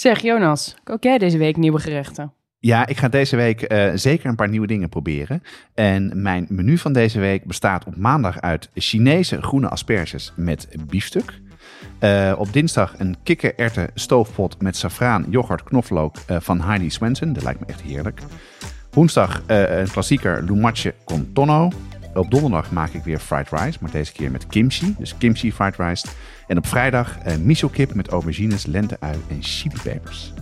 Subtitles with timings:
[0.00, 2.32] Zeg Jonas, kook jij deze week nieuwe gerechten?
[2.58, 5.42] Ja, ik ga deze week uh, zeker een paar nieuwe dingen proberen.
[5.74, 11.40] En mijn menu van deze week bestaat op maandag uit Chinese groene asperges met biefstuk.
[12.00, 17.32] Uh, op dinsdag een kikkererwten stoofpot met safraan, yoghurt, knoflook uh, van Heidi Swenson.
[17.32, 18.20] Dat lijkt me echt heerlijk.
[18.90, 21.70] Woensdag een klassieker lumatje con tonno.
[22.14, 24.94] Op donderdag maak ik weer fried rice, maar deze keer met kimchi.
[24.98, 26.06] Dus kimchi fried rice.
[26.46, 30.32] En op vrijdag uh, miso kip met aubergines, lenteui en chilipepers.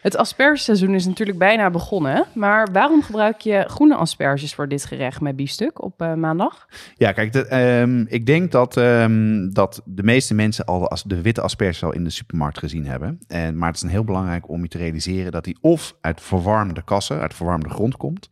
[0.00, 2.26] Het aspergeseizoen is natuurlijk bijna begonnen.
[2.34, 6.68] Maar waarom gebruik je groene asperges voor dit gerecht met biefstuk op uh, maandag?
[6.94, 11.22] Ja, kijk, de, um, ik denk dat, um, dat de meeste mensen al de, de,
[11.22, 13.18] witte asperges al in de supermarkt gezien hebben.
[13.28, 16.20] En, maar het is een heel belangrijk om je te realiseren dat die of uit
[16.20, 18.28] verwarmde kassen, uit verwarmde grond komt.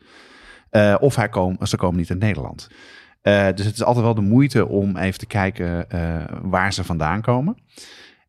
[0.70, 2.68] Uh, of hij kom, ze komen niet uit Nederland.
[3.22, 5.86] Uh, dus het is altijd wel de moeite om even te kijken
[6.42, 7.56] waar ze vandaan komen.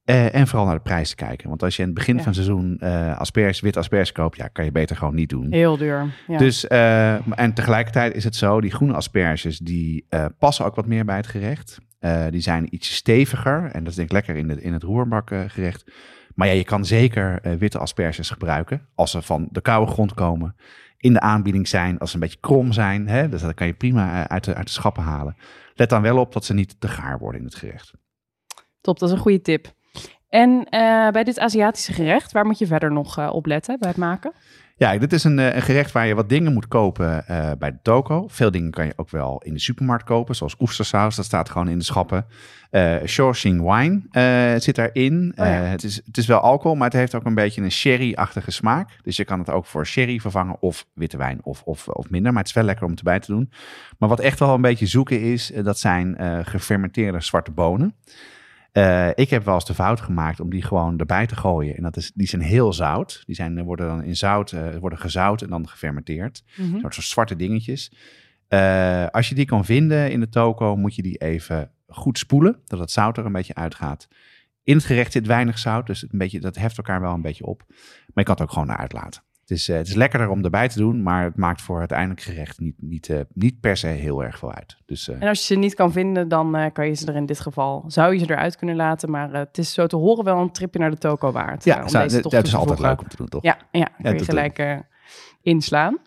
[0.09, 1.49] Uh, en vooral naar de prijs te kijken.
[1.49, 2.23] Want als je in het begin ja.
[2.23, 5.47] van het seizoen uh, asperges, wit asperges koopt, ja, kan je beter gewoon niet doen.
[5.51, 6.13] Heel duur.
[6.27, 6.37] Ja.
[6.37, 10.05] Dus, uh, en tegelijkertijd is het zo, die groene asperges, die
[10.39, 11.77] passen ook wat meer bij het gerecht.
[12.29, 15.91] die zijn iets steviger en dat is denk ik lekker in, het in het roerbakgerecht.
[16.35, 20.55] Maar ja, je kan zeker witte asperges gebruiken als ze van de koude grond komen.
[20.99, 23.07] In de aanbieding zijn, als ze een beetje krom zijn.
[23.07, 25.35] Hè, dus dat kan je prima uit de, uit de schappen halen.
[25.73, 27.93] Let dan wel op dat ze niet te gaar worden in het gerecht.
[28.81, 29.73] Top, dat is een goede tip.
[30.29, 33.89] En uh, bij dit Aziatische gerecht, waar moet je verder nog uh, op letten bij
[33.89, 34.33] het maken?
[34.79, 37.77] Ja, dit is een, een, gerecht waar je wat dingen moet kopen uh, bij de
[37.81, 38.27] toko.
[38.27, 41.15] Veel dingen kan je ook wel in de supermarkt kopen, zoals oestersaus.
[41.15, 42.25] Dat staat gewoon in de schappen.
[42.71, 42.95] Uh,
[43.41, 44.01] wine
[44.59, 45.33] zit daarin.
[45.35, 45.51] Oh ja.
[45.51, 48.99] het, is, het is wel alcohol, maar het heeft ook een beetje een sherry-achtige smaak.
[49.03, 52.31] Dus je kan het ook voor sherry vervangen of witte wijn of, of, of minder.
[52.31, 53.51] Maar het is wel lekker om het erbij te doen.
[53.97, 57.95] Maar wat echt wel een beetje zoeken is, dat zijn gefermenteerde zwarte bonen.
[58.79, 61.75] Uh, ik heb wel eens de fout gemaakt om die gewoon erbij te gooien.
[61.75, 63.23] En dat is, die zijn heel zout.
[63.25, 66.43] Die zijn, worden dan in zout, uh, worden gezout en dan gefermenteerd.
[66.55, 66.79] Mm -hmm.
[66.79, 67.91] Soort zwarte dingetjes.
[68.49, 72.59] Uh, als je die kan vinden in de toko, moet je die even goed spoelen.
[72.65, 74.07] Dat het zout er een beetje uitgaat.
[74.63, 77.21] In het gerecht zit weinig zout, dus het een beetje, dat heft elkaar wel een
[77.21, 77.63] beetje op.
[77.67, 79.21] Maar je kan het ook gewoon eruit laten.
[79.49, 81.91] Het is, uh, het is lekkerder om erbij te doen, maar het maakt voor het
[81.91, 84.77] uiteindelijk gerecht niet, niet, uh, niet per se heel erg veel uit.
[84.85, 87.25] Dus, uh, en als je ze niet kan vinden, dan kan je ze er in
[87.25, 89.11] dit geval, zou je ze eruit kunnen laten.
[89.11, 91.63] Maar het is zo te horen wel een tripje naar de toko waard.
[91.63, 93.43] Ja, dat is altijd leuk om te doen, toch?
[93.43, 94.83] Ja, ja, kun je gelijk
[95.41, 95.97] inslaan.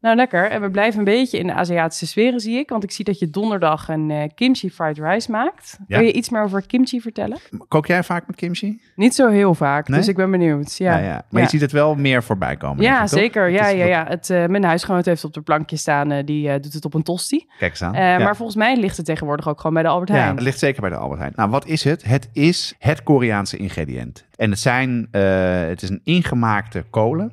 [0.00, 0.50] Nou, lekker.
[0.50, 2.68] En we blijven een beetje in de Aziatische sferen, zie ik.
[2.68, 5.78] Want ik zie dat je donderdag een uh, kimchi fried rice maakt.
[5.86, 5.98] Ja.
[5.98, 7.38] Wil je iets meer over kimchi vertellen?
[7.68, 8.80] Kook jij vaak met kimchi?
[8.96, 9.98] Niet zo heel vaak, nee?
[9.98, 10.76] dus ik ben benieuwd.
[10.76, 11.24] Ja, ja, ja.
[11.30, 12.82] Maar je ziet het wel meer voorbij komen.
[12.82, 13.48] Ja, ik, zeker.
[13.48, 14.04] Ja, ja, ja.
[14.08, 16.12] Het, uh, mijn huisgenoot heeft op de plankje staan.
[16.12, 17.46] Uh, die doet het op een tosti.
[17.58, 17.92] Kijk eens aan.
[17.92, 20.24] Maar volgens mij ligt het tegenwoordig ook gewoon bij de Albert Heijn.
[20.24, 21.32] Ja, het ligt zeker bij de Albert Heijn.
[21.36, 22.04] Nou, wat is het?
[22.04, 24.26] Het is het Koreaanse ingrediënt.
[24.36, 27.32] En het, zijn, het is een ingemaakte kolen.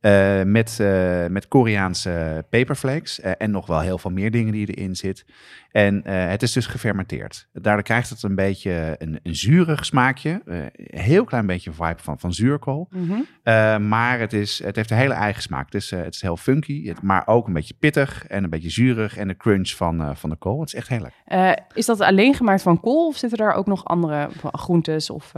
[0.00, 4.74] Uh, met, uh, met Koreaanse peperflakes uh, en nog wel heel veel meer dingen die
[4.74, 5.24] erin zit.
[5.70, 7.48] En het is dus gefermenteerd.
[7.52, 10.42] Daardoor krijgt het een beetje een, een zuurig smaakje.
[10.44, 12.88] Een heel klein beetje vibe van, van zuurkool.
[12.90, 13.08] Mm
[13.44, 13.88] -hmm.
[13.88, 15.64] maar het, is, het heeft een hele eigen smaak.
[15.64, 19.16] Het is, het is heel funky, maar ook een beetje pittig en een beetje zuurig.
[19.16, 20.60] En de crunch van, van de kool.
[20.60, 21.64] Het is echt heel lekker.
[21.74, 25.32] is dat alleen gemaakt van kool of zitten daar ook nog andere groentes of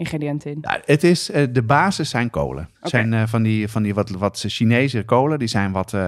[0.00, 0.58] ingrediënten in?
[0.60, 2.68] Ja, het is, uh, de basis zijn kolen.
[2.76, 2.90] Okay.
[2.90, 5.38] zijn uh, van die, van die wat, wat Chinese kolen.
[5.38, 6.00] Die zijn wat, uh,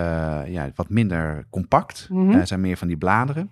[0.47, 2.07] ja, wat minder compact.
[2.11, 2.47] Mm -hmm.
[2.47, 3.51] zijn meer van die bladeren.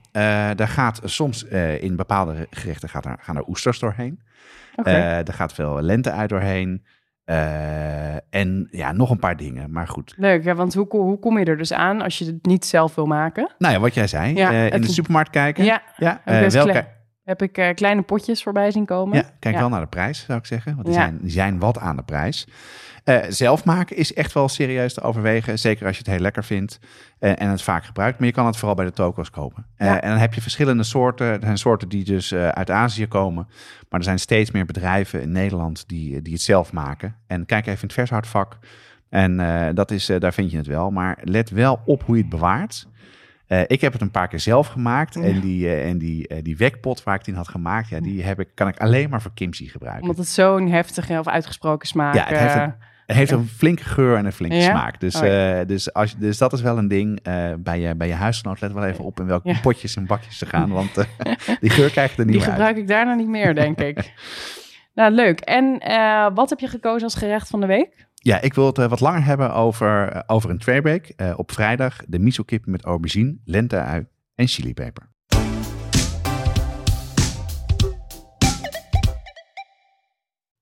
[0.57, 1.45] daar gaat soms
[1.81, 4.21] in bepaalde gerechten gaat er, gaan er oesters doorheen.
[4.77, 5.23] Okay.
[5.23, 6.85] er gaat veel lente uit doorheen.
[8.31, 10.15] en ja, nog een paar dingen, maar goed.
[10.17, 12.95] Leuk, ja, want hoe, hoe kom je er dus aan als je het niet zelf
[12.95, 13.55] wil maken?
[13.59, 15.65] Nou ja, wat jij zei, ja, in de supermarkt kijken.
[15.65, 16.87] Ja, ja welke,
[17.25, 19.17] heb ik uh, kleine potjes voorbij zien komen.
[19.17, 19.61] Ja, kijk ja.
[19.61, 20.75] wel naar de prijs, zou ik zeggen.
[20.75, 21.01] Want die, ja.
[21.01, 22.47] zijn, die zijn wat aan de prijs.
[23.05, 25.59] Uh, zelf maken is echt wel serieus te overwegen.
[25.59, 26.79] Zeker als je het heel lekker vindt
[27.21, 28.19] uh, en het vaak gebruikt.
[28.19, 29.67] Maar je kan het vooral bij de toko's kopen.
[29.77, 30.01] Ja.
[30.01, 31.27] En dan heb je verschillende soorten.
[31.27, 33.47] Er zijn soorten die dus uit Azië komen.
[33.89, 37.17] Maar er zijn steeds meer bedrijven in Nederland die, die het zelf maken.
[37.27, 38.59] En kijk even in het vershoudvak.
[39.09, 39.37] En
[39.75, 40.91] dat is, daar vind je het wel.
[40.91, 42.89] Maar let wel op hoe je het bewaart.
[43.53, 45.15] Uh, ik heb het een paar keer zelf gemaakt.
[45.15, 45.23] Ja.
[45.23, 48.23] En, die, uh, en die, uh, die wekpot waar ik die had gemaakt, ja, die
[48.23, 50.03] heb ik, kan ik alleen maar voor kimchi gebruiken.
[50.03, 52.75] Omdat het zo'n heftige of uitgesproken smaak Ja, het heeft een,
[53.07, 54.71] het heeft een flinke geur en een flinke ja?
[54.71, 55.01] smaak.
[55.01, 57.23] Dus, oh, dus, als, dus dat is wel een ding
[57.59, 58.61] bij, je, bij je huisgenoot.
[58.61, 60.71] Let wel even op in welke potjes en bakjes ze gaan.
[60.71, 60.95] Want
[61.61, 64.13] die geur krijg je er niet Die gebruik ik daarna niet meer, denk ik.
[64.95, 65.41] nou, leuk.
[65.41, 65.79] En
[66.35, 68.09] wat heb je gekozen als gerecht van de week?
[68.23, 71.13] Ja, ik wil het eh, wat langer hebben over, eh, over een traybreak.
[71.17, 75.09] Uh, eh, op vrijdag de miso-kip met aubergine, lente-ui en chilipeper.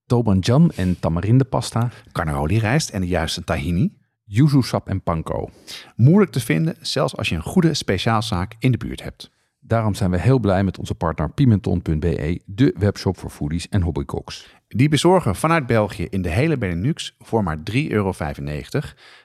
[0.05, 1.89] Tobanjam en tamarindepasta.
[2.11, 3.97] Carnaroli rijst en de juiste tahini.
[4.23, 5.49] Yuzu sap en panko.
[5.95, 9.31] Moeilijk te vinden, zelfs als je een goede speciaalzaak in de buurt hebt.
[9.69, 14.55] Daarom zijn we heel blij met onze partner Pimenton.be, de webshop voor foodies en hobbycooks.
[14.67, 18.13] Die bezorgen vanuit België in de hele Benelux voor maar 3,95 euro.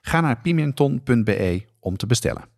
[0.02, 2.53] Ga naar pimenton.be om te bestellen.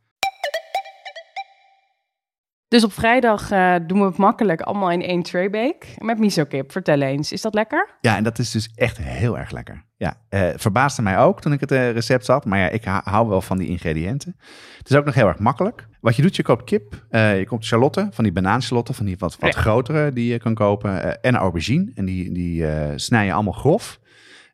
[2.69, 6.73] Dus op vrijdag uh, doen we het makkelijk allemaal in één traybake met miso kip.
[6.73, 7.89] Vertel eens, is dat lekker?
[8.01, 9.85] Ja, en dat is dus echt heel erg lekker.
[9.97, 12.45] Ja, uh, verbaasde mij ook toen ik het uh, recept zat.
[12.45, 14.37] Maar ja, ik hou wel van die ingrediënten.
[14.79, 15.87] Het is ook nog heel erg makkelijk.
[16.01, 17.07] Wat je doet, je koopt kip.
[17.11, 19.61] je koopt charlotte, van die banaancharlotte, van die wat, wat ja.
[19.61, 21.23] grotere die je kan kopen.
[21.23, 21.91] en aubergine.
[21.95, 22.67] En die, die
[22.99, 24.01] snij je allemaal grof.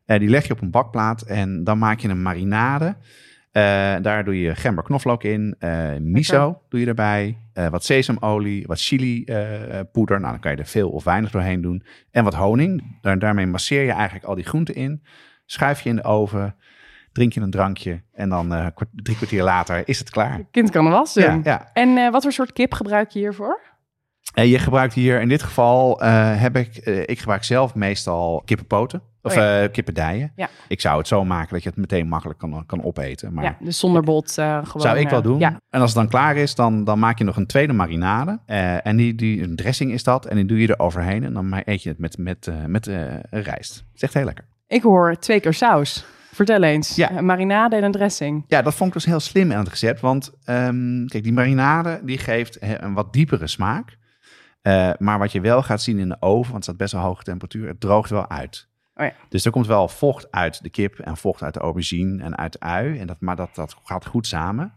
[0.05, 2.95] die leg je op een bakplaat en dan maak je een marinade.
[3.57, 3.63] Uh,
[4.01, 8.81] daar doe je gember knoflook in, uh, miso doe je erbij, uh, wat sesamolie, wat
[8.81, 9.25] chili
[9.91, 10.19] poeder.
[10.19, 11.83] Nou, dan kan je er veel of weinig doorheen doen.
[12.11, 12.97] En wat honing.
[13.01, 15.03] Daar, daarmee masseer je eigenlijk al die groenten in.
[15.45, 16.55] Schuif je in de oven,
[17.11, 20.43] drink je een drankje en dan drie kwartier later is het klaar.
[20.51, 21.23] kind kan er was doen.
[21.23, 21.69] Ja, ja.
[21.73, 23.61] En wat voor soort kip gebruik je hiervoor?
[24.33, 25.99] Je gebruikt hier in dit geval,
[26.37, 29.01] heb ik, ik gebruik zelf meestal kippenpoten.
[29.23, 29.63] Of oh ja.
[29.63, 30.31] uh, kippendijen.
[30.35, 30.49] Ja.
[30.67, 33.33] Ik zou het zo maken dat je het meteen makkelijk kan, kan opeten.
[33.33, 34.81] Maar ja, dus zonder bot uh, gewoon.
[34.81, 35.39] Zou ik wel doen.
[35.39, 35.59] Ja.
[35.69, 38.39] En als het dan klaar is, dan, dan maak je nog een tweede marinade.
[38.47, 40.25] Uh, en die, die, een dressing is dat.
[40.25, 41.23] En die doe je er overheen.
[41.23, 42.87] En dan eet je het met, met, met
[43.29, 43.75] rijst.
[43.75, 44.45] Het is echt heel lekker.
[44.67, 46.05] Ik hoor twee keer saus.
[46.31, 46.95] Vertel eens.
[46.95, 47.11] Ja.
[47.11, 48.43] Een marinade en een dressing.
[48.47, 49.99] Ja, dat vond ik dus heel slim aan het recept.
[49.99, 53.97] Want um, kijk, die marinade die geeft een wat diepere smaak.
[54.97, 57.23] maar wat je wel gaat zien in de oven, want het staat best wel hoge
[57.23, 58.71] temperatuur, het droogt wel uit.
[58.95, 59.07] Oh.
[59.29, 62.51] Dus er komt wel vocht uit de kip en vocht uit de aubergine en uit
[62.51, 62.99] de ui.
[62.99, 64.73] En dat, maar dat, dat gaat goed samen.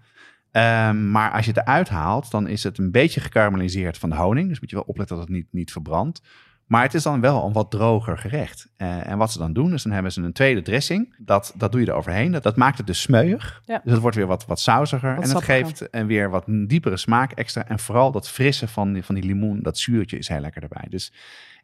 [0.52, 4.16] Um, maar als je het eruit haalt, dan is het een beetje gekarameliseerd van de
[4.16, 4.48] honing.
[4.48, 6.22] Dus moet je wel opletten dat het niet, niet verbrandt.
[6.66, 8.68] Maar het is dan wel een wat droger gerecht.
[8.78, 11.14] Uh, en wat ze dan doen, is dan hebben ze een tweede dressing.
[11.18, 12.32] Dat, dat doe je er overheen.
[12.32, 13.62] Dat, dat maakt het dus smeuig.
[13.64, 13.80] Ja.
[13.84, 15.14] Dus het wordt weer wat, wat sausiger.
[15.14, 17.68] Wat en het geeft en weer wat diepere smaak extra.
[17.68, 20.86] En vooral dat frisse van die, van die limoen, dat zuurtje is heel lekker erbij.
[20.88, 21.12] Dus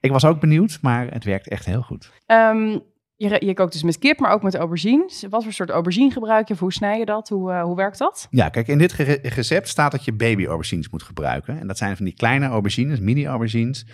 [0.00, 2.10] ik was ook benieuwd, maar het werkt echt heel goed.
[2.26, 2.82] Um,
[3.16, 5.26] je, je kookt dus met kip, maar ook met aubergines.
[5.30, 6.54] Wat voor soort aubergine gebruik je?
[6.54, 7.28] Of hoe snij je dat?
[7.28, 8.26] Hoe, uh, hoe werkt dat?
[8.30, 11.58] Ja, kijk, in dit recept staat dat je baby aubergines moet gebruiken.
[11.58, 13.86] En dat zijn van die kleine aubergines, mini aubergines.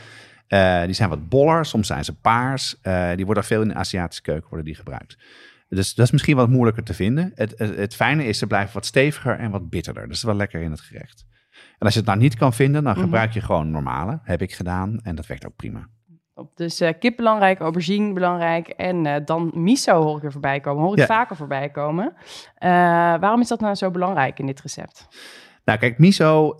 [0.48, 2.76] Uh, die zijn wat boller, soms zijn ze paars.
[2.82, 5.16] Uh, die worden veel in de Aziatische keuken worden die gebruikt.
[5.68, 7.32] Dus dat is misschien wat moeilijker te vinden.
[7.34, 10.02] Het, het, het, fijne is, ze blijven wat steviger en wat bitterder.
[10.02, 11.26] Dus dat is wel lekker in het gerecht.
[11.52, 13.02] En als je het nou niet kan vinden, dan mhm.
[13.02, 14.20] gebruik je gewoon normale.
[14.22, 15.88] Heb ik gedaan en dat werkt ook prima.
[16.54, 20.84] Dus uh, kip belangrijk, aubergine belangrijk en uh, dan miso hoor ik er voorbij komen.
[20.84, 22.12] Hoor ik vaker voorbij komen.
[22.14, 22.68] Uh,
[23.20, 25.08] waarom is dat nou zo belangrijk in dit recept?
[25.68, 26.56] Nou kijk, miso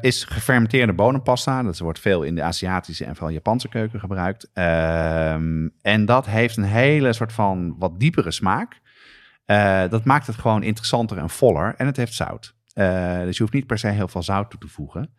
[0.00, 1.62] is gefermenteerde bonenpasta.
[1.62, 4.50] Dat wordt veel in de Aziatische en vooral Japanse keuken gebruikt.
[4.52, 8.80] Ehm, en dat heeft een hele soort van wat diepere smaak.
[9.90, 11.74] dat maakt het gewoon interessanter en voller.
[11.76, 12.54] En het heeft zout.
[13.24, 15.10] dus je hoeft niet per se heel veel zout toe te voegen.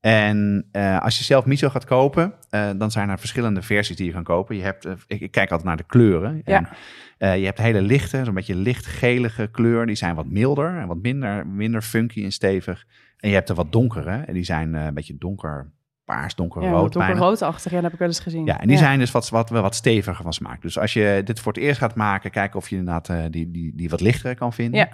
[0.00, 4.06] En uh, als je zelf miso gaat kopen, uh, dan zijn er verschillende versies die
[4.06, 4.56] je kan kopen.
[4.56, 6.42] Je hebt, uh, ik, ik, kijk altijd naar de kleuren.
[6.44, 6.70] Ja.
[7.18, 9.86] En, je hebt hele lichte, zo'n beetje lichtgelige kleur.
[9.86, 12.86] Die zijn wat milder en wat minder, minder funky en stevig.
[13.16, 14.10] En je hebt de wat donkere.
[14.10, 15.72] En die zijn een beetje donker
[16.04, 16.94] paars, donkerrood.
[16.94, 18.44] Ja, donkerroodachtig, ja, dat heb ik wel eens gezien.
[18.44, 20.62] Ja, en die zijn dus wat, wat, wat steviger van smaak.
[20.62, 23.72] Dus als je dit voor het eerst gaat maken, kijken of je inderdaad die, die,
[23.74, 24.80] die wat lichtere kan vinden.
[24.80, 24.88] Ja.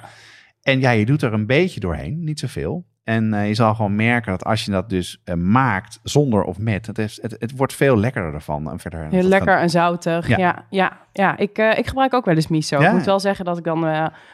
[0.63, 2.87] En ja, je doet er een beetje doorheen, niet zoveel.
[3.05, 6.59] En uh, je zal gewoon merken dat als je dat dus uh, maakt zonder of
[6.59, 8.71] met, het, is, het, het wordt veel lekkerder ervan.
[8.71, 10.29] En verder, Heel lekker en zoutig.
[10.29, 11.37] Ja, ja, ja, ja.
[11.37, 12.81] Ik, uh, ik gebruik ook wel eens miso.
[12.81, 12.87] Ja.
[12.89, 13.85] Ik moet wel zeggen dat ik dan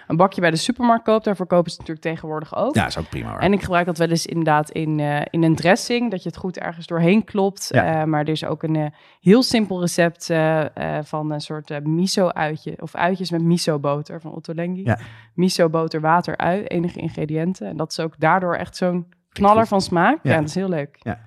[0.07, 1.25] een bakje bij de supermarkt koop.
[1.25, 2.75] Daarvoor kopen ze natuurlijk tegenwoordig ook.
[2.75, 3.31] Ja, is ook prima.
[3.31, 3.41] Hoor.
[3.41, 5.01] En ik gebruik dat wel eens inderdaad in,
[5.31, 7.69] in een dressing, dat je het goed ergens doorheen klopt.
[7.73, 8.07] Ja.
[8.07, 10.31] maar er is ook een heel simpel recept
[11.03, 14.83] van een soort miso-uitje, of uitjes met miso-boter van Otto Lengi.
[14.85, 14.99] Ja.
[15.35, 17.67] Miso-boter, water, ui, enige ingrediënten.
[17.67, 20.19] En dat is ook daardoor echt zo'n knaller van smaak.
[20.23, 20.37] Ja.
[20.37, 20.97] dat is heel leuk.
[20.99, 21.19] Ja.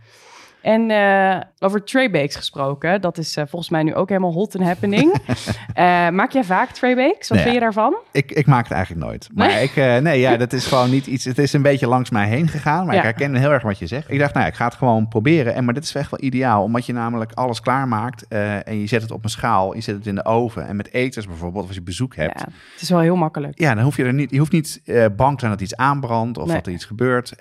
[0.62, 4.66] En uh, over traybakes gesproken, dat is uh, volgens mij nu ook helemaal hot and
[4.66, 5.14] happening.
[5.14, 7.30] uh, maak jij vaak traybakes?
[7.30, 7.96] Wat vind je daarvan?
[8.12, 9.30] Ik, ik maak het eigenlijk nooit.
[9.34, 9.64] Maar nee?
[9.64, 11.26] ik, nee, ja, dat is gewoon niet iets.
[11.26, 13.00] Het is een beetje langs mij heen gegaan, maar ja.
[13.00, 14.12] ik herken heel erg wat je zegt.
[14.12, 15.54] Ik dacht, nou, ja, ik ga het gewoon proberen.
[15.54, 19.02] En maar dit is echt wel ideaal, omdat je namelijk alles klaarmaakt en je zet
[19.02, 20.68] het op een schaal, je zet het in de oven.
[20.68, 22.40] En met eters bijvoorbeeld, als je bezoek hebt.
[22.40, 23.60] Ja, het is wel heel makkelijk.
[23.60, 24.32] Ja, dan hoef je er niet.
[24.32, 24.82] Je hoeft niet
[25.16, 26.56] bang te zijn dat iets aanbrandt of nee.
[26.56, 27.32] dat er iets gebeurt.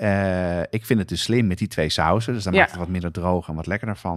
[0.71, 3.13] ik vind het dus slim met die twee sausen, dus dan maakt het wat minder
[3.13, 4.12] droog en wat lekkerder van.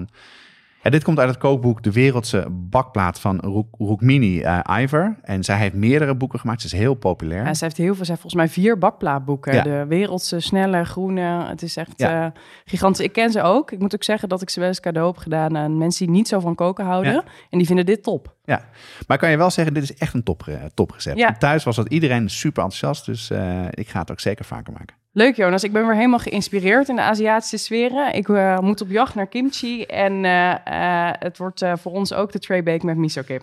[0.84, 5.18] Ja, dit komt uit het kookboek De Wereldse Bakplaat van Ruk Rukmini uh, Iver.
[5.22, 6.62] En zij heeft meerdere boeken gemaakt.
[6.62, 7.46] Ze is heel populair.
[7.46, 8.06] Ja, ze heeft heel veel.
[8.06, 9.54] Ze heeft volgens mij vier bakplaatboeken.
[9.54, 9.62] Ja.
[9.62, 11.46] De Wereldse Snelle Groene.
[11.48, 12.26] Het is echt Ja.
[12.26, 12.32] eh,
[12.66, 13.06] gigantisch.
[13.06, 13.72] Ik ken ze ook.
[13.72, 16.16] Ik moet ook zeggen dat ik ze wel eens cadeau heb gedaan aan mensen die
[16.16, 17.12] niet zo van koken houden.
[17.14, 17.24] Ja.
[17.50, 18.36] En die vinden dit top.
[18.44, 18.62] Ja,
[19.08, 21.18] maar kan je wel zeggen, dit is echt een top, eh, toprecept.
[21.18, 21.32] Ja.
[21.32, 24.96] Thuis was dat iedereen super enthousiast, dus eh, ik ga het ook zeker vaker maken.
[25.18, 28.14] Leuk Jonas, ik ben weer helemaal geïnspireerd in de Aziatische sferen.
[28.14, 32.32] Ik eh, moet op jacht naar kimchi en eh, eh, het wordt voor ons ook
[32.32, 33.42] de tray bake met miso kip.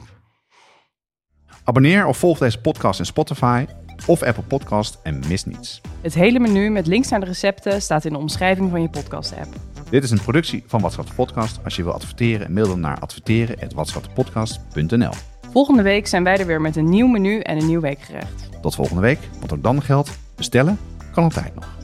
[1.64, 3.66] Abonneer of volg deze podcast in Spotify
[4.06, 5.80] of Apple Podcast en mis niets.
[6.00, 9.32] Het hele menu met links naar de recepten staat in de omschrijving van je podcast
[9.32, 9.54] app.
[9.90, 11.64] Dit is een productie van Watschat de Podcast.
[11.64, 15.12] Als je wil adverteren, mail dan naar adverteren.watschatdepodcast.nl.
[15.52, 18.48] Volgende week zijn wij er weer met een nieuw menu en een nieuw weekgerecht.
[18.62, 19.18] Tot volgende week.
[19.40, 20.78] Wat ook dan geldt, bestellen
[21.12, 21.81] kan altijd nog.